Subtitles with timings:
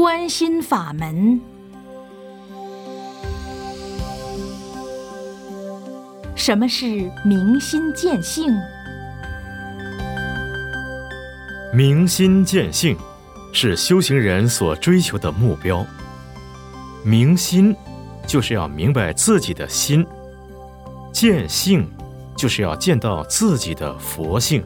[0.00, 1.38] 观心法门。
[6.34, 6.86] 什么是
[7.22, 8.50] 明心见性？
[11.74, 12.96] 明心见性
[13.52, 15.86] 是修行人所追求的目标。
[17.04, 17.76] 明心
[18.26, 20.06] 就是要明白自己的心，
[21.12, 21.86] 见性
[22.34, 24.64] 就是要见到自己的佛性。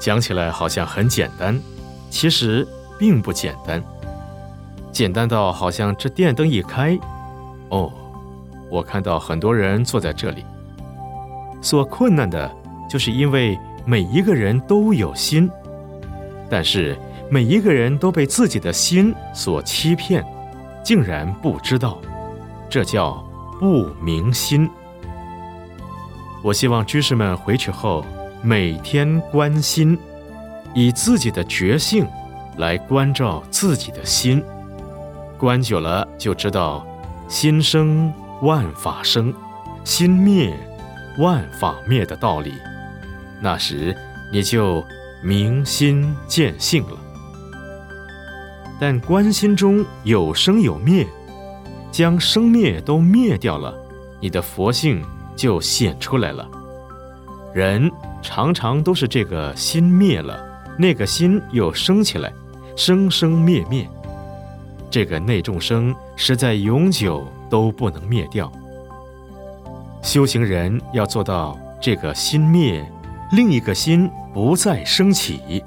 [0.00, 1.56] 讲起来好像很简单，
[2.10, 2.66] 其实
[2.98, 3.82] 并不简单。
[4.90, 6.98] 简单到好像这电灯一开，
[7.68, 7.92] 哦，
[8.70, 10.44] 我看到很多人坐在这里。
[11.60, 12.50] 所困难的，
[12.88, 15.50] 就是因为每一个人都有心，
[16.50, 16.98] 但是
[17.30, 20.24] 每一个人都被自己的心所欺骗，
[20.82, 21.98] 竟然不知道，
[22.68, 23.24] 这叫
[23.60, 24.68] 不明心。
[26.42, 28.04] 我希望居士们回去后。
[28.40, 29.98] 每天观心，
[30.72, 32.06] 以自己的觉性
[32.58, 34.42] 来关照自己的心，
[35.38, 36.86] 关久了就知道，
[37.28, 39.32] 心生万法生，
[39.84, 40.54] 心灭
[41.18, 42.52] 万法灭的道理。
[43.40, 43.96] 那时
[44.32, 44.84] 你就
[45.22, 46.98] 明心见性了。
[48.80, 51.06] 但观心中有生有灭，
[51.90, 53.74] 将生灭都灭掉了，
[54.20, 55.02] 你的佛性
[55.34, 56.46] 就显出来了。
[57.54, 57.90] 人。
[58.20, 60.44] 常常都是这个心灭了，
[60.76, 62.32] 那个心又升起来，
[62.78, 63.90] 生生灭灭。
[64.88, 68.50] 这个内众生实在永久都不能灭掉。
[70.00, 72.88] 修行人要做到这个心灭，
[73.32, 75.62] 另一个心不再升起，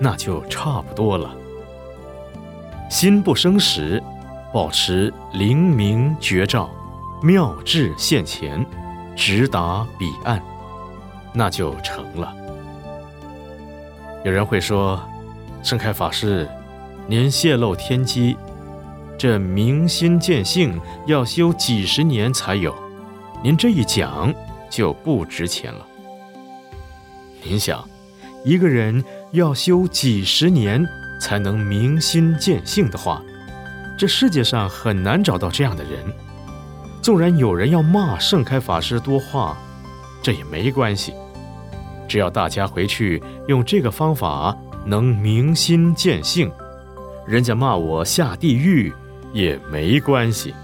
[0.00, 1.34] 那就差不多了。
[2.88, 4.00] 心不生时，
[4.52, 6.70] 保持灵明觉照，
[7.24, 8.64] 妙智现前，
[9.16, 10.40] 直达彼岸。
[11.34, 12.32] 那就成了。
[14.24, 14.98] 有人会说
[15.66, 16.48] ：“盛开法师，
[17.08, 18.36] 您泄露天机，
[19.18, 22.72] 这明心见性要修几十年才有，
[23.42, 24.32] 您这一讲
[24.70, 25.84] 就不值钱了。”
[27.42, 27.84] 您想，
[28.44, 30.86] 一个人要修几十年
[31.20, 33.20] 才能明心见性的话，
[33.98, 35.92] 这世界上很难找到这样的人。
[37.02, 39.58] 纵然有人要骂盛开法师多话，
[40.22, 41.12] 这也没关系。
[42.06, 46.50] 只要大家回去用这个方法能明心见性，
[47.26, 48.92] 人家骂我下地狱
[49.32, 50.54] 也没关系。